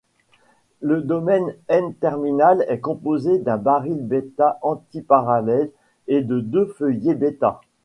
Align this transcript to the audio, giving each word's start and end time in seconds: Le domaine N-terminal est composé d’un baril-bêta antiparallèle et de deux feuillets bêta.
Le 0.79 1.03
domaine 1.03 1.53
N-terminal 1.69 2.65
est 2.67 2.79
composé 2.79 3.37
d’un 3.37 3.57
baril-bêta 3.57 4.57
antiparallèle 4.63 5.69
et 6.07 6.21
de 6.23 6.39
deux 6.39 6.65
feuillets 6.65 7.13
bêta. 7.13 7.61